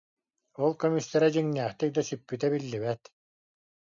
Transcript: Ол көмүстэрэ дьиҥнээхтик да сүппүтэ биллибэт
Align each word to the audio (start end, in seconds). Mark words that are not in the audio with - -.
Ол 0.63 0.71
көмүстэрэ 0.81 1.27
дьиҥнээхтик 1.33 1.89
да 1.95 2.01
сүппүтэ 2.07 2.47
биллибэт 2.51 3.01